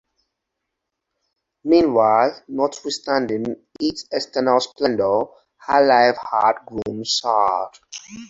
[1.63, 5.25] Meanwhile, notwithstanding its external splendor,
[5.67, 7.67] her life had grown sad.